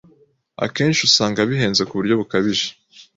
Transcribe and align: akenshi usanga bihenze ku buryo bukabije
akenshi 0.65 1.01
usanga 1.07 1.47
bihenze 1.49 1.81
ku 1.87 1.93
buryo 1.99 2.13
bukabije 2.21 2.67